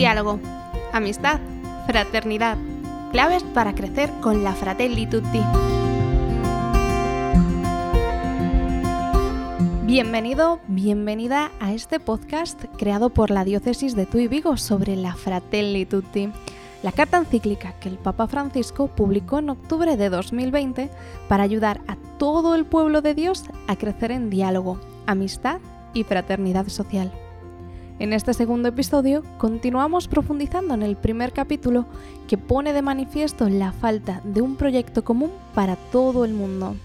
[0.00, 0.40] Diálogo,
[0.94, 1.40] amistad,
[1.86, 2.56] fraternidad,
[3.12, 5.42] claves para crecer con la Fratelli Tutti.
[9.84, 15.84] Bienvenido, bienvenida a este podcast creado por la diócesis de Tuy Vigo sobre la Fratelli
[15.84, 16.30] Tutti,
[16.82, 20.88] la carta encíclica que el Papa Francisco publicó en octubre de 2020
[21.28, 25.60] para ayudar a todo el pueblo de Dios a crecer en diálogo, amistad
[25.92, 27.12] y fraternidad social.
[28.00, 31.84] En este segundo episodio continuamos profundizando en el primer capítulo
[32.28, 36.76] que pone de manifiesto la falta de un proyecto común para todo el mundo.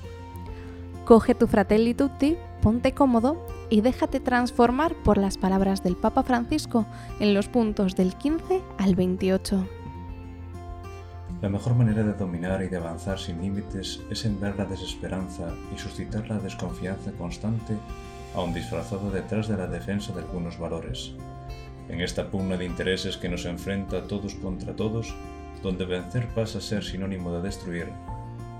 [1.05, 6.85] Coge tu Fratelli Tutti, ponte cómodo y déjate transformar por las palabras del Papa Francisco
[7.21, 9.65] en los puntos del 15 al 28.
[11.41, 15.79] La mejor manera de dominar y de avanzar sin límites es ver la desesperanza y
[15.79, 17.77] suscitar la desconfianza constante
[18.35, 21.13] aun disfrazado detrás de la defensa de algunos valores.
[21.89, 25.15] En esta pugna de intereses que nos enfrenta todos contra todos,
[25.63, 27.87] donde vencer pasa a ser sinónimo de destruir,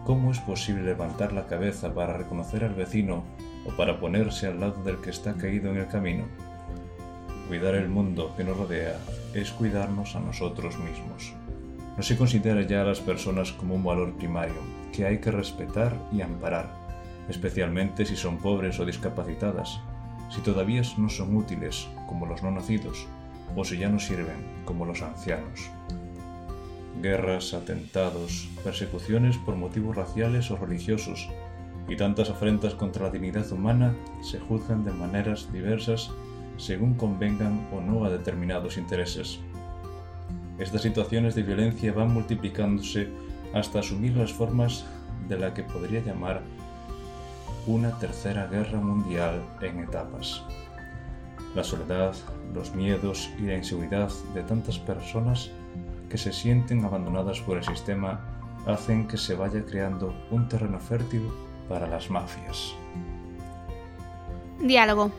[0.06, 3.24] ¿cómo es posible levantar la cabeza para reconocer al vecino
[3.66, 6.26] o para ponerse al lado del que está caído en el camino?
[7.48, 8.98] Cuidar el mundo que nos rodea
[9.34, 11.34] es cuidarnos a nosotros mismos.
[11.98, 14.56] No se considera ya a las personas como un valor primario
[14.94, 16.85] que hay que respetar y amparar
[17.30, 19.80] especialmente si son pobres o discapacitadas,
[20.30, 23.08] si todavía no son útiles, como los no nacidos,
[23.56, 25.70] o si ya no sirven, como los ancianos.
[27.02, 31.30] Guerras, atentados, persecuciones por motivos raciales o religiosos,
[31.88, 36.12] y tantas afrentas contra la dignidad humana se juzgan de maneras diversas
[36.58, 39.40] según convengan o no a determinados intereses.
[40.58, 43.10] Estas situaciones de violencia van multiplicándose
[43.54, 44.86] hasta asumir las formas
[45.28, 46.42] de la que podría llamar
[47.68, 50.44] una tercera guerra mundial en etapas.
[51.56, 52.14] La soledad,
[52.54, 55.50] los miedos y la inseguridad de tantas personas
[56.10, 58.20] que se sienten abandonadas por el sistema
[58.68, 61.30] hacen que se vaya creando un terreno fértil
[61.70, 62.74] para las mafias.
[64.60, 65.12] Diálogo,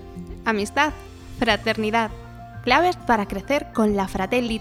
[0.45, 0.93] amistad,
[1.39, 2.11] fraternidad,
[2.63, 4.61] claves para crecer con la Fratelli.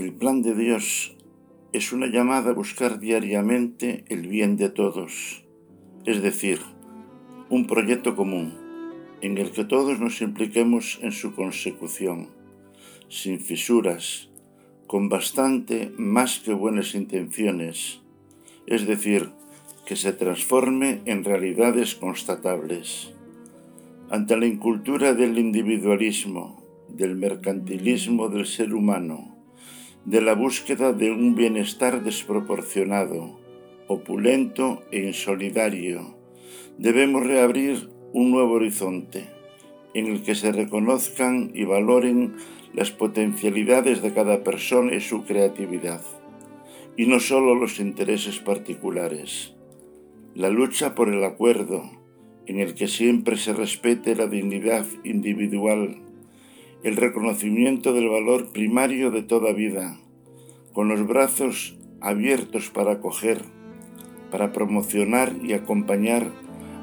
[0.00, 1.14] El plan de Dios
[1.74, 5.44] es una llamada a buscar diariamente el bien de todos,
[6.06, 6.58] es decir,
[7.50, 8.54] un proyecto común
[9.20, 12.30] en el que todos nos impliquemos en su consecución,
[13.10, 14.30] sin fisuras,
[14.86, 18.00] con bastante más que buenas intenciones,
[18.66, 19.28] es decir,
[19.84, 23.12] que se transforme en realidades constatables.
[24.08, 29.39] Ante la incultura del individualismo, del mercantilismo del ser humano,
[30.04, 33.38] de la búsqueda de un bienestar desproporcionado,
[33.86, 36.16] opulento e insolidario,
[36.78, 39.28] debemos reabrir un nuevo horizonte
[39.94, 42.36] en el que se reconozcan y valoren
[42.72, 46.02] las potencialidades de cada persona y su creatividad,
[46.96, 49.54] y no solo los intereses particulares.
[50.34, 51.90] La lucha por el acuerdo,
[52.46, 55.98] en el que siempre se respete la dignidad individual
[56.82, 59.98] el reconocimiento del valor primario de toda vida,
[60.72, 63.42] con los brazos abiertos para acoger,
[64.30, 66.32] para promocionar y acompañar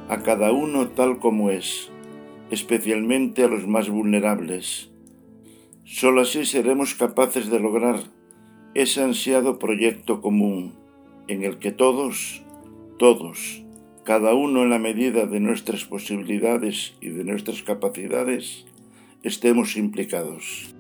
[0.09, 1.89] a cada uno tal como es,
[2.51, 4.91] especialmente a los más vulnerables.
[5.83, 7.99] Solo así seremos capaces de lograr
[8.75, 10.75] ese ansiado proyecto común
[11.27, 12.43] en el que todos,
[12.99, 13.63] todos,
[14.03, 18.65] cada uno en la medida de nuestras posibilidades y de nuestras capacidades,
[19.27, 20.76] estemos implicados.